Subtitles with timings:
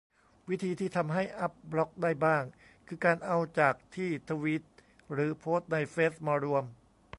[0.49, 2.43] วิธีที่ทำให้อัปบล็อกได้บ้าง
[2.87, 4.63] คือการเอาจากที่ทวีต
[5.13, 6.63] หรือโพสต์ในเฟซมารวม